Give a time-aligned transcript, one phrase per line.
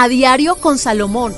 [0.00, 1.34] a diario con Salomón.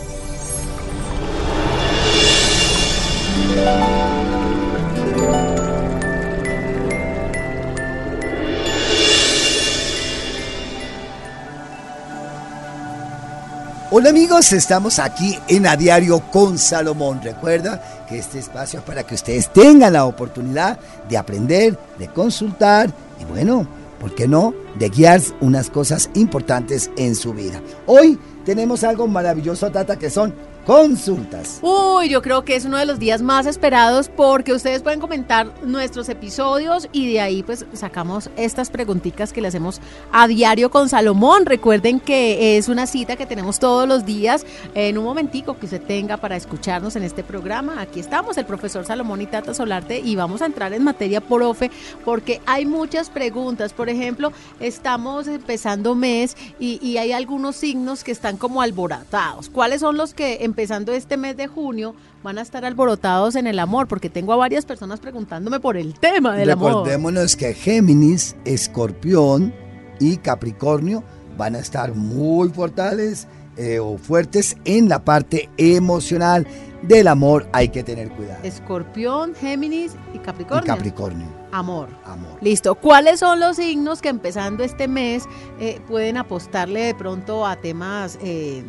[13.91, 17.21] Hola amigos, estamos aquí en A Diario con Salomón.
[17.21, 22.95] Recuerda que este espacio es para que ustedes tengan la oportunidad de aprender, de consultar
[23.21, 23.67] y bueno,
[23.99, 24.55] ¿por qué no?
[24.79, 27.61] De guiar unas cosas importantes en su vida.
[27.87, 30.35] Hoy tenemos algo maravilloso, Tata, que son
[30.65, 31.59] consultas.
[31.63, 35.53] Uy, yo creo que es uno de los días más esperados porque ustedes pueden comentar
[35.63, 39.81] nuestros episodios y de ahí pues sacamos estas preguntitas que le hacemos
[40.13, 41.47] a diario con Salomón.
[41.47, 45.83] Recuerden que es una cita que tenemos todos los días en un momentico que usted
[45.83, 47.81] tenga para escucharnos en este programa.
[47.81, 51.71] Aquí estamos, el profesor Salomón y Tata Solarte y vamos a entrar en materia profe
[52.05, 53.73] porque hay muchas preguntas.
[53.73, 59.49] Por ejemplo, estamos empezando mes y, hay algunos signos que están como alborotados.
[59.49, 63.59] ¿Cuáles son los que empezando este mes de junio, van a estar alborotados en el
[63.59, 66.69] amor, porque tengo a varias personas preguntándome por el tema del amor.
[66.69, 69.55] Recordémonos que Géminis, Escorpión
[69.99, 71.03] y Capricornio
[71.39, 76.47] van a estar muy fortales eh, o fuertes en la parte emocional
[76.83, 77.49] del amor.
[77.55, 78.41] Hay que tener cuidado.
[78.43, 80.65] Escorpión, Géminis y Capricornio.
[80.65, 81.27] Y Capricornio.
[81.51, 81.89] Amor.
[82.05, 82.37] Amor.
[82.43, 82.75] Listo.
[82.75, 85.25] ¿Cuáles son los signos que empezando este mes
[85.59, 88.19] eh, pueden apostarle de pronto a temas...
[88.23, 88.63] Eh,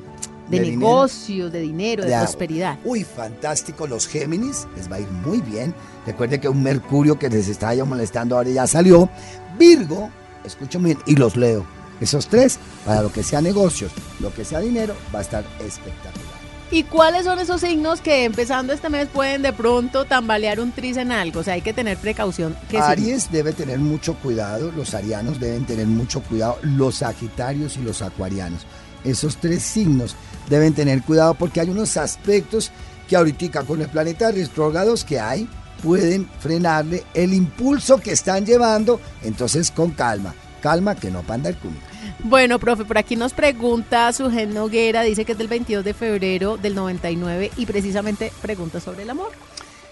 [0.50, 2.80] de, negocios, de dinero, de, prosperidad.
[2.84, 3.88] Uy, fantástico.
[3.88, 5.74] Los Géminis les va a ir muy bien.
[6.06, 9.10] Recuerde que un Mercurio que les estaba molestando ahora ya salió.
[9.58, 10.10] Virgo,
[10.44, 11.66] escuchen bien, y los leo.
[12.02, 16.34] Esos tres, para lo que sea negocios, lo que sea dinero, va a estar espectacular.
[16.74, 20.98] ¿Y cuáles son esos signos que empezando este mes pueden de pronto tambalear un tris
[20.98, 21.42] en algo?
[21.42, 22.56] O sea, hay que tener precaución.
[22.76, 28.02] Aries debe tener mucho cuidado, los arianos deben tener mucho cuidado, los sagitarios y los
[28.02, 28.66] acuarianos.
[29.04, 30.16] Esos tres signos
[30.50, 32.72] deben tener cuidado porque hay unos aspectos
[33.08, 35.48] que ahorita con el planeta retrógrados que hay
[35.84, 41.58] pueden frenarle el impulso que están llevando, entonces con calma, calma que no panda el
[41.58, 41.76] culo.
[42.20, 46.58] Bueno, profe, por aquí nos pregunta Sugen Noguera, dice que es del 22 de febrero
[46.58, 49.32] del 99 y precisamente pregunta sobre el amor.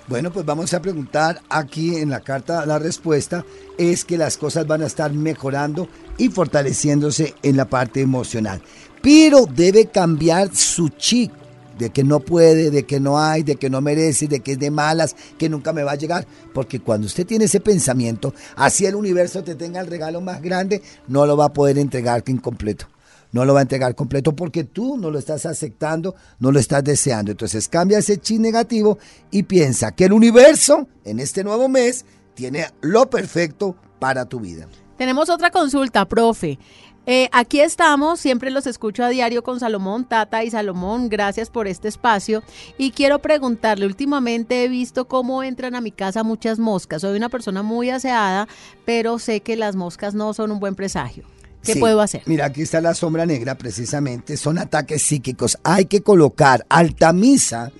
[0.07, 3.45] Bueno, pues vamos a preguntar aquí en la carta, la respuesta
[3.77, 8.61] es que las cosas van a estar mejorando y fortaleciéndose en la parte emocional
[9.01, 11.31] pero debe cambiar su chip
[11.77, 14.59] de que no puede, de que no hay, de que no merece, de que es
[14.59, 16.27] de malas, que nunca me va a llegar.
[16.53, 20.83] Porque cuando usted tiene ese pensamiento, así el universo te tenga el regalo más grande,
[21.07, 22.90] no lo va a poder entregar incompleto.
[23.31, 26.83] No lo va a entregar completo porque tú no lo estás aceptando, no lo estás
[26.83, 27.31] deseando.
[27.31, 28.97] Entonces cambia ese chip negativo
[29.31, 34.67] y piensa que el universo en este nuevo mes tiene lo perfecto para tu vida.
[34.97, 36.59] Tenemos otra consulta, profe.
[37.07, 41.67] Eh, aquí estamos, siempre los escucho a diario con Salomón, Tata y Salomón, gracias por
[41.67, 42.43] este espacio.
[42.77, 47.01] Y quiero preguntarle, últimamente he visto cómo entran a mi casa muchas moscas.
[47.01, 48.47] Soy una persona muy aseada,
[48.85, 51.23] pero sé que las moscas no son un buen presagio.
[51.63, 52.23] ¿Qué puedo hacer?
[52.25, 54.37] Mira, aquí está la sombra negra, precisamente.
[54.37, 55.57] Son ataques psíquicos.
[55.63, 57.71] Hay que colocar altamisa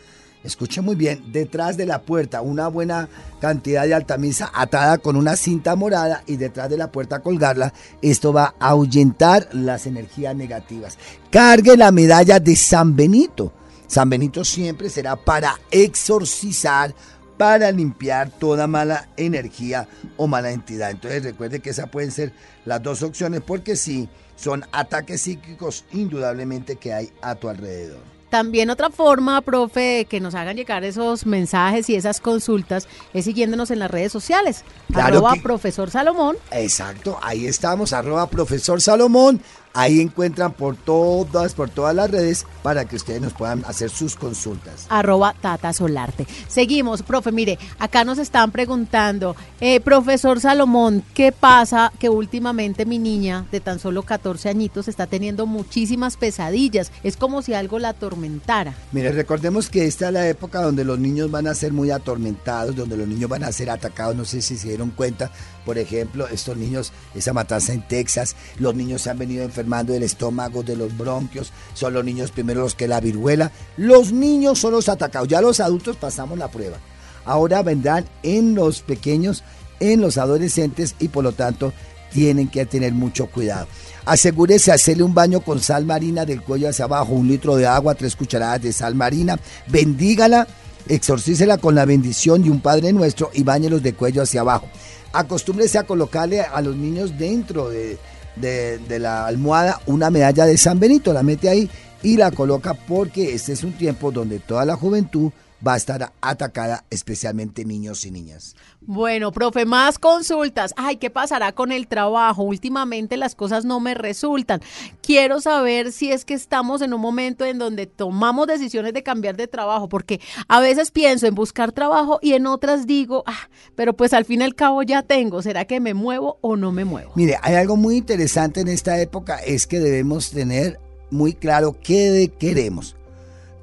[0.44, 3.10] escuche muy bien, detrás de la puerta una buena
[3.40, 7.74] cantidad de altamisa atada con una cinta morada y detrás de la puerta colgarla.
[8.02, 10.98] Esto va a ahuyentar las energías negativas.
[11.30, 13.54] Cargue la medalla de San Benito.
[13.88, 16.96] San Benito siempre será para exorcizar,
[17.42, 20.92] para limpiar toda mala energía o mala entidad.
[20.92, 22.34] Entonces recuerde que esas pueden ser
[22.66, 27.98] las dos opciones porque sí, son ataques psíquicos indudablemente que hay a tu alrededor.
[28.30, 33.72] También otra forma, profe, que nos hagan llegar esos mensajes y esas consultas es siguiéndonos
[33.72, 34.64] en las redes sociales.
[34.94, 36.38] arroba profesor Salomón.
[36.52, 39.42] Exacto, ahí estamos, arroba profesor Salomón.
[39.74, 44.16] Ahí encuentran por todas, por todas las redes para que ustedes nos puedan hacer sus
[44.16, 44.86] consultas.
[44.90, 46.28] Arroba Tata Solarte.
[46.48, 53.00] Seguimos, profe, mire, acá nos están preguntando, eh, profesor Salomón, ¿qué pasa que últimamente mi
[53.00, 56.92] niña de tan solo 14 añitos está teniendo muchísimas pesadillas?
[57.04, 58.74] Es como si algo la atormentara.
[58.92, 62.76] Mire, recordemos que esta es la época donde los niños van a ser muy atormentados,
[62.76, 65.32] donde los niños van a ser atacados, no sé si se dieron cuenta,
[65.66, 70.04] por ejemplo, estos niños, esa matanza en Texas, los niños se han venido enfermando del
[70.04, 74.74] estómago, de los bronquios, son los niños primero los que la viruela, los niños son
[74.74, 76.78] los atacados, ya los adultos pasamos la prueba.
[77.26, 79.44] Ahora vendrán en los pequeños,
[79.80, 81.74] en los adolescentes y por lo tanto
[82.12, 83.68] tienen que tener mucho cuidado.
[84.06, 87.94] Asegúrese hacerle un baño con sal marina del cuello hacia abajo, un litro de agua,
[87.94, 90.48] tres cucharadas de sal marina, bendígala,
[90.88, 94.68] exorcícela con la bendición de un Padre Nuestro y bañelos de cuello hacia abajo
[95.14, 97.98] acostúmbrese a colocarle a los niños dentro de,
[98.38, 101.70] la almohada una medalla de San Benito, la mete ahí
[102.04, 105.32] y la coloca porque este es un tiempo donde toda la juventud
[105.66, 108.56] va a estar atacada, especialmente niños y niñas.
[108.82, 110.74] Bueno, profe, más consultas.
[110.76, 112.44] Ay, ¿qué pasará con el trabajo?
[112.44, 114.62] Últimamente las cosas no me resultan.
[115.02, 119.38] Quiero saber si es que estamos en un momento en donde tomamos decisiones de cambiar
[119.38, 123.94] de trabajo, porque a veces pienso en buscar trabajo y en otras digo, ah, pero
[123.94, 125.42] pues al fin y al cabo ya tengo.
[125.42, 127.12] ¿Será que me muevo o no me muevo?
[127.16, 130.80] Mire, hay algo muy interesante en esta época, es que debemos tener
[131.12, 132.96] muy claro qué queremos.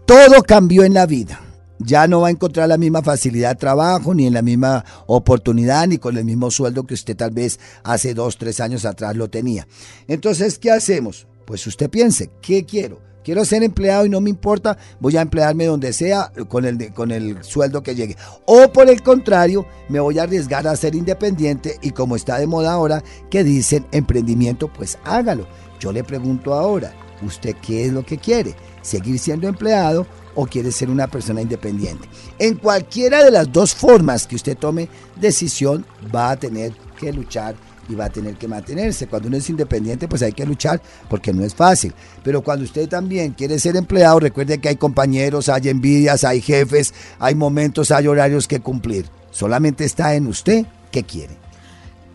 [0.06, 1.40] Todo cambió en la vida
[1.78, 5.86] ya no va a encontrar la misma facilidad de trabajo, ni en la misma oportunidad,
[5.86, 9.28] ni con el mismo sueldo que usted tal vez hace dos, tres años atrás lo
[9.28, 9.66] tenía.
[10.06, 11.26] Entonces, ¿qué hacemos?
[11.44, 13.00] Pues usted piense, ¿qué quiero?
[13.24, 17.10] Quiero ser empleado y no me importa, voy a emplearme donde sea con el, con
[17.10, 18.16] el sueldo que llegue.
[18.46, 22.46] O por el contrario, me voy a arriesgar a ser independiente y como está de
[22.46, 25.46] moda ahora que dicen emprendimiento, pues hágalo.
[25.78, 28.54] Yo le pregunto ahora, ¿usted qué es lo que quiere?
[28.80, 30.06] ¿Seguir siendo empleado
[30.40, 32.08] o quiere ser una persona independiente.
[32.38, 37.56] En cualquiera de las dos formas que usted tome decisión, va a tener que luchar
[37.88, 39.08] y va a tener que mantenerse.
[39.08, 40.80] Cuando uno es independiente, pues hay que luchar
[41.10, 41.92] porque no es fácil.
[42.22, 46.94] Pero cuando usted también quiere ser empleado, recuerde que hay compañeros, hay envidias, hay jefes,
[47.18, 49.06] hay momentos, hay horarios que cumplir.
[49.32, 51.47] Solamente está en usted que quiere.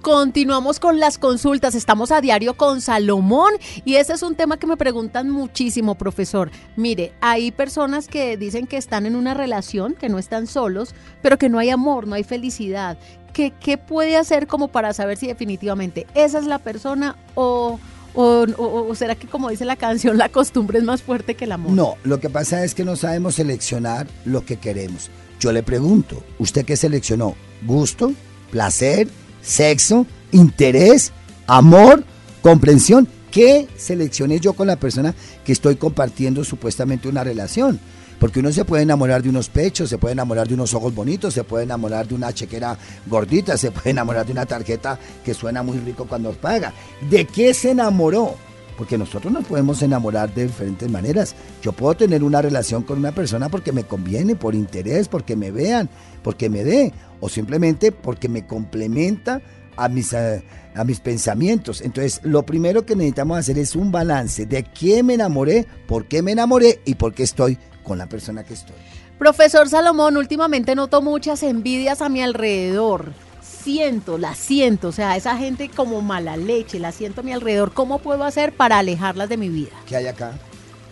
[0.03, 1.75] Continuamos con las consultas.
[1.75, 3.53] Estamos a diario con Salomón
[3.85, 6.51] y ese es un tema que me preguntan muchísimo, profesor.
[6.75, 11.37] Mire, hay personas que dicen que están en una relación, que no están solos, pero
[11.37, 12.97] que no hay amor, no hay felicidad.
[13.31, 17.79] ¿Qué, qué puede hacer como para saber si definitivamente esa es la persona o,
[18.13, 21.53] o, o, será que como dice la canción, la costumbre es más fuerte que el
[21.53, 21.71] amor?
[21.71, 25.09] No, lo que pasa es que no sabemos seleccionar lo que queremos.
[25.39, 27.35] Yo le pregunto, ¿usted qué seleccionó?
[27.65, 28.11] ¿Gusto?
[28.51, 29.07] ¿Placer?
[29.43, 31.11] Sexo, interés,
[31.47, 32.03] amor,
[32.41, 33.07] comprensión.
[33.31, 37.79] ¿Qué seleccioné yo con la persona que estoy compartiendo supuestamente una relación?
[38.19, 41.33] Porque uno se puede enamorar de unos pechos, se puede enamorar de unos ojos bonitos,
[41.33, 45.63] se puede enamorar de una chequera gordita, se puede enamorar de una tarjeta que suena
[45.63, 46.73] muy rico cuando paga.
[47.09, 48.35] ¿De qué se enamoró?
[48.77, 51.35] Porque nosotros nos podemos enamorar de diferentes maneras.
[51.61, 55.51] Yo puedo tener una relación con una persona porque me conviene, por interés, porque me
[55.51, 55.89] vean,
[56.23, 59.41] porque me dé o simplemente porque me complementa
[59.77, 60.43] a mis, eh,
[60.75, 61.81] a, mis pensamientos.
[61.81, 66.21] Entonces, lo primero que necesitamos hacer es un balance de qué me enamoré, por qué
[66.21, 68.75] me enamoré y por qué estoy con la persona que estoy.
[69.17, 73.13] Profesor Salomón, últimamente noto muchas envidias a mi alrededor.
[73.63, 77.71] Siento, la siento, o sea, esa gente como mala leche, la siento a mi alrededor.
[77.73, 79.71] ¿Cómo puedo hacer para alejarlas de mi vida?
[79.87, 80.33] ¿Qué hay acá?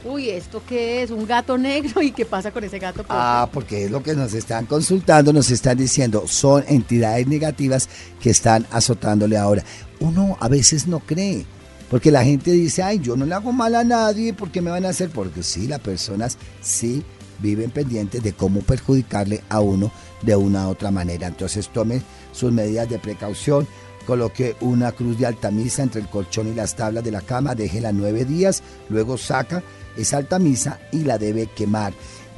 [0.06, 1.12] Uy, ¿esto qué es?
[1.12, 2.02] ¿Un gato negro?
[2.04, 3.04] ¿Y qué pasa con ese gato?
[3.10, 7.90] Ah, porque es lo que nos están consultando, nos están diciendo, son entidades negativas
[8.22, 9.64] que están azotándole ahora.
[10.00, 11.46] Uno a veces no cree,
[11.90, 14.72] porque la gente dice, ay, yo no le hago mal a nadie, ¿por qué me
[14.72, 15.10] van a hacer?
[15.10, 17.04] Porque sí, las personas sí
[17.42, 19.92] viven pendientes de cómo perjudicarle a uno
[20.22, 21.28] de una u otra manera.
[21.28, 22.02] Entonces tome
[22.32, 23.68] sus medidas de precaución,
[24.06, 27.92] coloque una cruz de altamisa entre el colchón y las tablas de la cama, déjela
[27.92, 29.64] nueve días, luego saca
[29.98, 31.94] es alta misa y la debe quemar.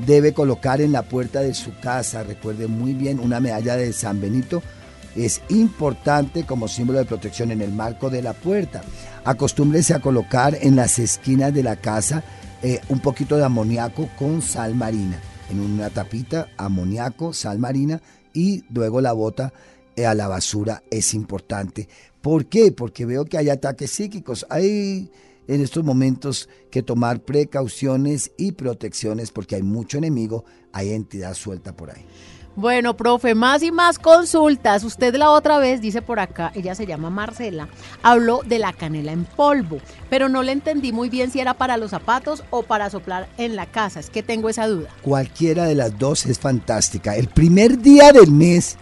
[0.05, 4.19] Debe colocar en la puerta de su casa, recuerde muy bien, una medalla de San
[4.19, 4.63] Benito.
[5.15, 8.81] Es importante como símbolo de protección en el marco de la puerta.
[9.23, 12.23] Acostúmbrese a colocar en las esquinas de la casa
[12.63, 15.19] eh, un poquito de amoníaco con sal marina.
[15.51, 18.01] En una tapita, amoníaco, sal marina
[18.33, 19.53] y luego la bota
[19.95, 21.89] eh, a la basura es importante.
[22.21, 22.71] ¿Por qué?
[22.71, 24.45] Porque veo que hay ataques psíquicos.
[24.49, 25.11] Hay
[25.47, 31.75] en estos momentos que tomar precauciones y protecciones porque hay mucho enemigo, hay entidad suelta
[31.75, 32.05] por ahí.
[32.55, 34.83] Bueno, profe, más y más consultas.
[34.83, 37.67] Usted la otra vez dice por acá, ella se llama Marcela,
[38.03, 41.77] habló de la canela en polvo, pero no le entendí muy bien si era para
[41.77, 43.99] los zapatos o para soplar en la casa.
[43.99, 44.89] Es que tengo esa duda.
[45.01, 47.15] Cualquiera de las dos es fantástica.
[47.15, 48.77] El primer día del mes,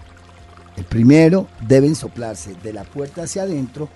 [0.75, 3.87] el primero, deben soplarse de la puerta hacia adentro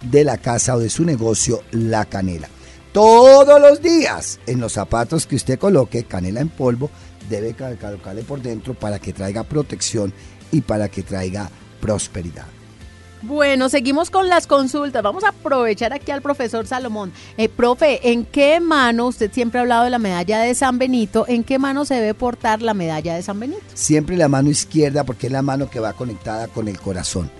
[0.00, 2.48] de la casa o de su negocio la canela.
[2.92, 6.88] Todos los días en los zapatos que usted coloque canela en polvo
[7.28, 10.12] debe colocarle por dentro para que traiga protección
[10.52, 11.50] y para que traiga
[11.80, 12.46] prosperidad.
[13.26, 15.02] Bueno, seguimos con las consultas.
[15.02, 17.10] Vamos a aprovechar aquí al profesor Salomón.
[17.38, 21.24] Eh, profe, ¿en qué mano, usted siempre ha hablado de la medalla de San Benito,
[21.26, 23.62] ¿en qué mano se debe portar la medalla de San Benito?
[23.72, 27.30] Siempre la mano izquierda porque es la mano que va conectada con el corazón.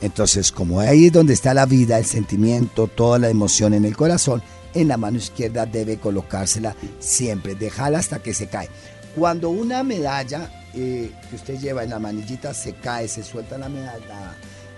[0.00, 3.96] Entonces, como ahí es donde está la vida, el sentimiento, toda la emoción en el
[3.96, 4.42] corazón,
[4.74, 8.68] en la mano izquierda debe colocársela siempre, dejarla hasta que se cae.
[9.16, 13.70] Cuando una medalla eh, que usted lleva en la manillita se cae, se suelta la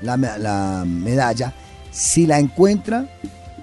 [0.00, 1.52] la medalla,
[1.90, 3.08] si la encuentra,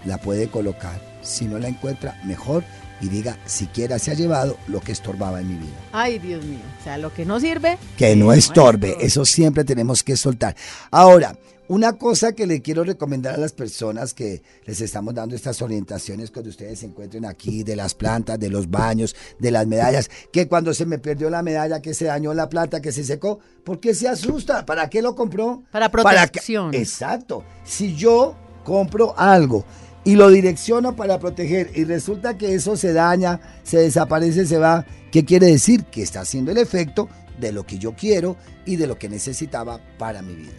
[0.04, 1.00] la puede colocar.
[1.22, 2.64] Si no la encuentra, mejor
[3.02, 5.76] y diga, siquiera se ha llevado lo que estorbaba en mi vida.
[5.92, 6.60] Ay, Dios mío.
[6.80, 7.78] O sea, lo que no sirve.
[7.98, 8.98] Que no estorbe.
[9.00, 10.56] Eso siempre tenemos que soltar.
[10.92, 11.36] Ahora,
[11.68, 16.30] una cosa que le quiero recomendar a las personas que les estamos dando estas orientaciones
[16.30, 20.48] cuando ustedes se encuentren aquí, de las plantas, de los baños, de las medallas, que
[20.48, 23.80] cuando se me perdió la medalla, que se dañó la planta, que se secó, ¿por
[23.80, 24.66] qué se asusta?
[24.66, 25.64] ¿Para qué lo compró?
[25.72, 26.74] Para protección.
[26.74, 27.44] exacto.
[27.64, 29.66] Si yo compro algo
[30.06, 34.86] y lo direcciono para proteger y resulta que eso se daña, se desaparece, se va,
[35.12, 35.84] ¿qué quiere decir?
[35.86, 37.10] Que está haciendo el efecto
[37.40, 40.54] de lo que yo quiero y de lo que necesitaba para mi vida.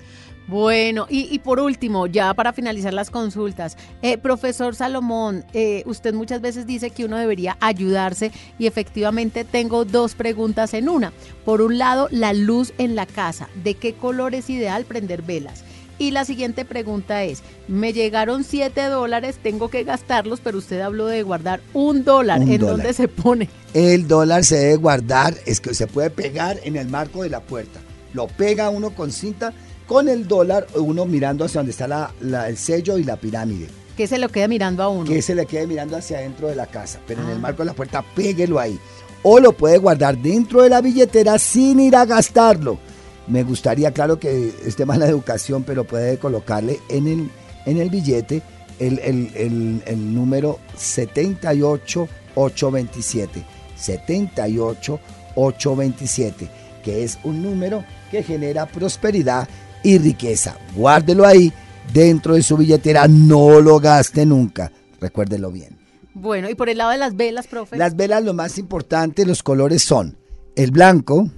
[0.49, 6.41] Bueno, y, por último, ya para finalizar las consultas, eh, profesor Salomón, eh, usted muchas
[6.41, 11.13] veces dice que uno debería ayudarse y efectivamente tengo dos preguntas en una.
[11.45, 15.65] Por un lado, la luz en la casa, ¿de qué color es ideal prender velas?
[15.99, 21.07] Y la siguiente pregunta es, me llegaron 7 dólares, tengo que gastarlos, pero usted habló
[21.07, 22.43] de guardar un dólar.
[22.43, 23.49] ¿En dónde se pone?
[23.73, 27.41] El dólar se debe guardar, es que se puede pegar en el marco de la
[27.41, 27.81] puerta.
[28.13, 29.55] Lo pega uno con cinta
[29.87, 33.69] con el dólar, uno mirando hacia donde está la, el sello y la pirámide.
[33.97, 35.05] Que se lo quede mirando a uno.
[35.05, 37.41] Que se le quede mirando hacia adentro de la casa, pero en el ah.
[37.41, 38.79] marco de la puerta, péguelo ahí.
[39.23, 42.79] O lo puede guardar dentro de la billetera sin ir a gastarlo.
[43.27, 47.31] Me gustaría, claro que esté más la educación, pero puede colocarle en el,
[47.65, 48.43] en el billete
[48.79, 53.45] el, el, el número 78827.
[53.77, 56.49] 78827,
[56.83, 59.47] que es un número que genera prosperidad
[59.83, 60.57] y riqueza.
[60.75, 61.53] Guárdelo ahí
[61.93, 64.73] dentro de su billetera, no lo gaste nunca.
[65.01, 65.77] Recuérdelo bien.
[66.15, 67.77] Bueno, y por el lado de las velas, profe.
[67.77, 70.17] Las velas, lo más importante, los colores son
[70.57, 71.29] el blanco,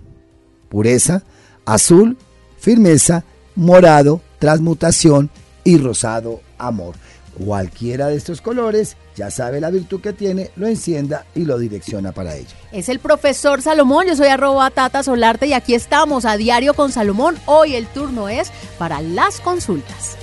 [0.69, 1.25] pureza,
[1.69, 2.17] azul,
[2.59, 5.31] firmeza, morado, transmutación
[5.65, 6.95] y rosado, amor.
[7.45, 12.13] Cualquiera de estos colores ya sabe la virtud que tiene, lo encienda y lo direcciona
[12.13, 12.49] para ello.
[12.73, 16.91] Es el profesor Salomón, yo soy arroba Tata Solarte y aquí estamos a diario con
[16.91, 17.37] Salomón.
[17.45, 20.17] Hoy el turno es para las consultas.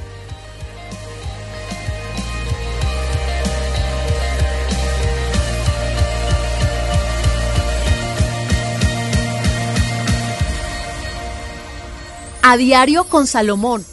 [12.48, 13.84] A diario con Salomón